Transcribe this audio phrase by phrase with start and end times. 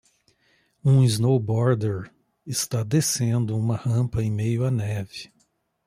[0.83, 2.11] Um snowboarder
[2.43, 5.31] está descendo uma rampa em meio a neve.